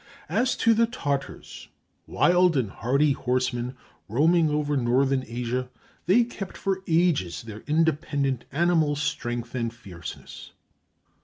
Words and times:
As 0.29 0.55
to 0.57 0.73
the 0.73 0.87
Tartars, 0.87 1.67
wild 2.07 2.57
and 2.57 2.71
hardy 2.71 3.11
horsemen 3.11 3.75
roaming 4.09 4.49
over 4.49 4.75
Northern 4.75 5.23
Asia, 5.27 5.69
they 6.07 6.23
kept 6.23 6.57
for 6.57 6.81
ages 6.87 7.43
their 7.43 7.59
independent 7.67 8.45
animal 8.51 8.95
strength 8.95 9.53
and 9.53 9.71
fierceness. 9.71 10.53